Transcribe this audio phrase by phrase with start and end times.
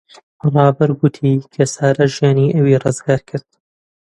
[0.53, 3.49] ڕابەر گوتی کە سارا ژیانی ئەوی ڕزگار کرد.